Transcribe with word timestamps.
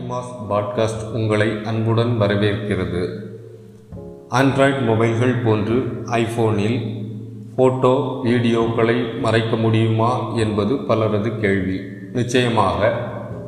ஐமாஸ் 0.00 0.34
podcast 0.50 1.02
உங்களை 1.12 1.48
அன்புடன் 1.64 2.20
வரவேற்கிறது. 2.20 3.02
ஆண்ட்ராய்ட் 4.30 4.80
மொபைல்கள் 4.88 5.34
போன்று 5.44 5.76
ஐஃபோனில் 6.04 6.76
ஃபோட்டோ 7.54 7.92
வீடியோக்களை 8.24 9.20
மறைக்க 9.20 9.56
முடியுமா 9.56 10.34
என்பது 10.36 10.76
பலரது 10.76 11.38
கேள்வி. 11.38 11.78
நிச்சயமாக 12.12 12.92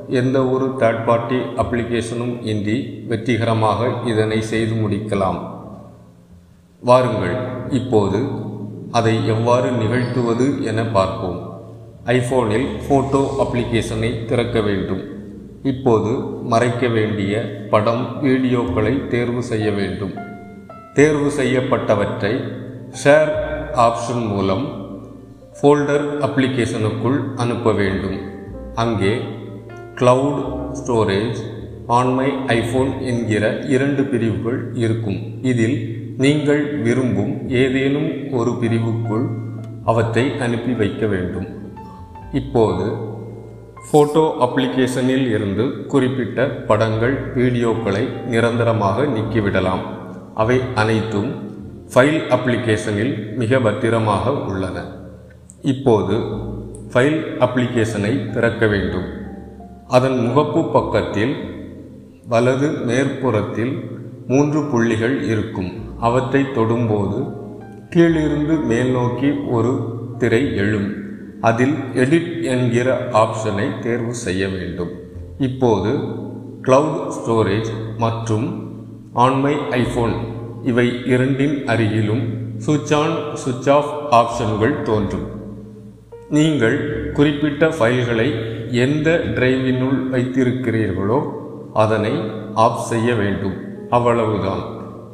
எந்த 0.09 0.45
ஒரு 0.47 0.67
தேர்ட் 0.79 1.05
பார்ட்டி 1.05 1.39
அப்ளிகேஷனும் 1.63 2.35
இன்றி 2.43 3.05
வெற்றிகரமாக 3.09 3.91
இதனை 4.07 4.43
செய்து 4.43 4.75
முடிக்கலாம். 4.75 5.41
வாருங்கள் 6.81 7.37
இப்போது 7.71 8.21
அதை 8.91 9.27
எவ்வாறு 9.27 9.71
நிகழ்த்துவது 9.71 10.63
என 10.65 10.85
பார்ப்போம். 10.85 11.41
ஐஃபோனில் 12.07 12.69
ஃபோட்டோ 12.85 13.25
அப்ளிகேஷனை 13.45 14.25
திறக்க 14.25 14.61
வேண்டும். 14.61 15.03
இப்போது 15.71 16.13
மறைக்க 16.53 16.89
வேண்டிய 16.89 17.33
படம் 17.73 18.05
வீடியோக்களை 18.23 18.93
தேர்வு 19.13 19.43
செய்ய 19.43 19.67
வேண்டும். 19.71 20.15
தேர்வு 20.95 21.29
செய்யப்பட்டவற்றை 21.39 22.33
ஷேர் 23.03 23.31
ஆப்ஷன் 23.85 24.25
மூலம் 24.33 24.65
ஃபோல்டர் 25.59 26.07
அப்ளிகேஷனுக்குள் 26.27 27.19
அனுப்ப 27.37 27.73
வேண்டும். 27.73 28.19
அங்கே 28.75 29.13
cloud 30.01 30.43
storage 30.81 31.41
on 31.99 32.13
my 32.15 32.29
iPhone 32.57 32.93
என்கிற 33.11 33.45
இரண்டு 33.69 34.03
பிரிவுகள் 34.03 34.61
இருக்கும். 34.75 35.21
இதில் 35.43 35.79
நீங்கள் 36.25 36.83
விரும்பும் 36.83 37.49
ஏதேனும் 37.63 38.11
ஒரு 38.33 38.51
பிரிவுக்குள் 38.63 39.27
அவற்றை 39.85 40.27
அனுப்பி 40.39 40.73
வைக்க 40.73 41.07
வேண்டும். 41.07 41.49
இப்போது 42.33 42.87
ஃபோட்டோ 43.89 44.23
அப்ளிகேஷனில் 44.45 45.27
இருந்து 45.27 45.87
குறிப்பிட்ட 45.87 46.47
படங்கள் 46.49 47.35
வீடியோக்களை 47.35 48.05
நிரந்தரமாக 48.27 49.03
நீக்கிவிடலாம். 49.03 49.83
அவை 50.35 50.61
அனைத்தும் 50.75 51.31
ஃபைல் 51.93 52.21
அப்ளிகேஷனில் 52.31 53.35
மிக 53.37 53.61
பத்திரமாக 53.61 54.31
உள்ளன. 54.31 54.79
இப்போது 55.63 56.17
ஃபைல் 56.93 57.19
அப்ளிகேஷனை 57.41 58.31
திறக்க 58.31 58.67
வேண்டும். 58.67 59.09
அதன் 59.87 60.19
முகப்பு 60.19 60.73
பக்கத்தில் 60.73 61.35
வலது 62.27 62.71
மேற்புறத்தில் 62.71 63.75
மூன்று 64.27 64.63
புள்ளிகள் 64.63 65.23
இருக்கும். 65.23 65.71
அவற்றை 65.99 66.45
தொடும்போது 66.55 67.21
கீழிருந்து 67.91 68.57
மேல் 68.65 68.91
நோக்கி 68.91 69.31
ஒரு 69.31 69.73
திரை 70.19 70.57
எழும். 70.57 71.02
அதில் 71.49 71.75
எடிட் 71.95 72.33
என்கிற 72.55 72.89
ஆப்ஷனை 73.23 73.79
தேர்வு 73.79 74.15
செய்ய 74.15 74.49
வேண்டும். 74.49 74.93
இப்போது 75.39 75.93
கிளவுட் 76.63 77.13
ஸ்டோரேஜ் 77.17 77.71
மற்றும் 77.99 78.47
ஆன்மை 79.13 79.55
ஐஃபோன் 79.71 80.15
இவை 80.63 80.87
இரண்டின் 81.07 81.57
அருகிலும் 81.67 82.25
சுவிட்ச் 82.57 82.95
ஆன் 82.95 83.17
சுவிட்ச் 83.35 83.71
ஆஃப் 83.71 83.93
ஆப்ஷன்கள் 84.13 84.83
தோன்றும். 84.83 85.27
நீங்கள் 86.29 86.79
குறிப்பிட்ட 87.13 87.69
ஃபைல்களை 87.69 88.29
எந்த 88.85 89.11
டிரைவினுள் 89.35 89.99
வைத்திருக்கிறீர்களோ 90.13 91.19
அதனை 91.73 92.15
ஆஃப் 92.55 92.81
செய்ய 92.91 93.15
வேண்டும். 93.15 93.57
அவ்வளவுதான். 93.91 94.63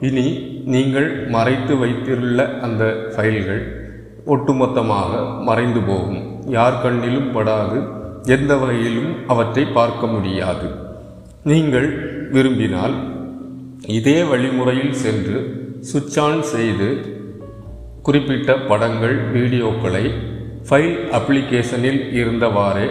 இனி 0.01 0.27
நீங்கள் 0.65 1.09
மறைத்து 1.27 1.77
வைத்துள்ள 1.79 2.49
அந்த 2.63 2.85
ஃபைல்கள் 3.17 3.63
ஒட்டுமொத்தமாக 4.35 5.13
மறைந்து 5.49 5.81
போகும். 5.89 6.23
யார் 6.57 6.81
கண்ணிலும் 6.83 7.31
படாது 7.37 7.79
எந்த 8.37 8.53
வகையிலும் 8.63 9.13
அவற்றை 9.33 9.65
பார்க்க 9.77 10.07
முடியாது. 10.15 10.69
நீங்கள் 11.51 11.89
விரும்பினால் 12.35 12.97
இதே 13.99 14.17
வழிமுறையில் 14.31 14.97
சென்று 15.05 15.39
சுவிட்ச் 15.91 16.19
ஆன் 16.25 16.43
செய்து 16.55 16.89
குறிப்பிட்ட 18.07 18.51
படங்கள் 18.71 19.17
வீடியோக்களை 19.37 20.05
ஃபைல் 20.69 20.97
அப்ளிகேஷனில் 21.19 22.01
இருந்தவாறே 22.21 22.89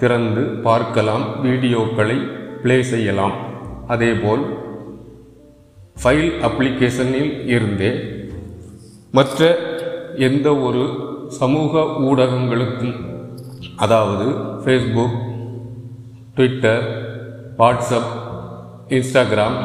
திறந்து 0.00 0.42
பார்க்கலாம் 0.66 1.24
வீடியோக்களை 1.46 2.18
ப்ளே 2.62 2.76
செய்யலாம். 2.92 3.36
அதேபோல் 3.94 4.42
ஃபைல் 6.02 6.30
அப்ளிகேஷனில் 6.48 7.32
இருந்தே 7.54 7.90
மற்ற 9.18 9.40
எந்த 10.16 10.56
ஒரு 10.56 10.82
சமூக 11.28 11.80
ஊடகங்களுக்கும் 11.80 12.94
அதாவது 13.76 14.26
Facebook 14.62 15.16
Twitter 16.34 16.84
WhatsApp 17.58 18.12
Instagram 18.88 19.58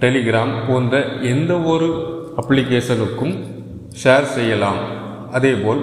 Telegram 0.00 0.52
போன்ற 0.68 1.00
எந்த 1.04 1.54
ஒரு 1.72 1.88
அப்ளிகேஷனுக்கும் 2.40 3.34
ஷேர் 4.04 4.28
செய்யலாம். 4.36 4.80
அதேபோல் 5.30 5.82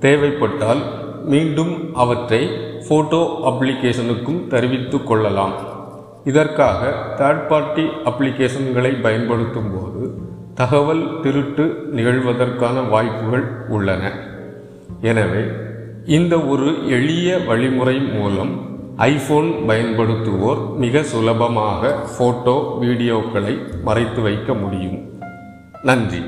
தேவைப்பட்டால் 0.00 0.82
மீண்டும் 1.24 1.94
அவற்றை 1.94 2.42
ஃபோட்டோ 2.88 3.20
அப்ளிகேஷனுக்கும் 3.50 4.46
தெரிவித்து 4.46 5.04
கொள்ளலாம். 5.04 5.54
இதற்காக 6.24 6.80
தேர்ட் 7.18 7.46
பார்ட்டி 7.46 7.84
அப்ளிகேஷன்களை 8.04 9.00
பயன்படுத்தும் 9.02 9.70
போது 9.74 10.02
தகவல் 10.58 11.02
திருட்டு 11.22 11.64
நிகழ்வதற்கான 11.96 12.76
வாய்ப்புகள் 12.88 13.44
உள்ளன. 13.68 14.02
எனவே 15.00 15.42
இந்த 16.16 16.34
ஒரு 16.52 16.68
எளிய 16.96 17.38
வழிமுறை 17.48 17.96
மூலம் 18.14 18.52
ஐஃபோன் 18.96 19.48
பயன்படுத்துவோர் 19.68 20.60
மிக 20.84 21.02
சுலபமாக 21.02 21.92
ஃபோட்டோ 22.12 22.56
வீடியோக்களை 22.80 23.54
மறைத்து 23.84 24.22
வைக்க 24.22 24.54
முடியும். 24.54 24.98
நன்றி. 25.82 26.22